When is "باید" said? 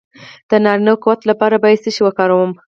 1.63-1.81